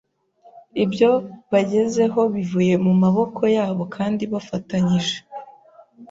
ibyo 0.83 1.11
bagezeho 1.51 2.21
bivuye 2.33 2.73
mu 2.85 2.93
maboko 3.01 3.41
yabo 3.55 3.83
kandi 3.95 4.23
bafatanyije. 4.33 5.17